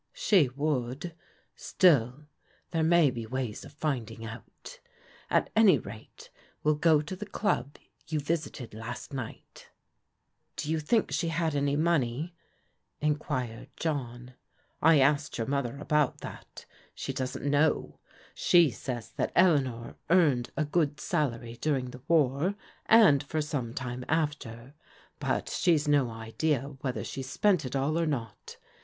[0.27, 1.13] "She would.
[1.55, 2.25] Still
[2.71, 4.79] there may be ways of finding out.
[5.29, 6.31] At any rate
[6.63, 7.77] we'll go to the dub
[8.07, 9.69] you visited last night.""
[10.55, 12.33] Do you think she had any money?"
[12.99, 14.33] enquired John."
[14.91, 16.65] I asked your mother about that.
[16.95, 17.99] She doesn't know.
[18.33, 22.55] She says that Eleanor earned a good salary during the war,
[22.87, 24.73] and for some time after,
[25.19, 28.57] but she's no idea whether she spent it all or not.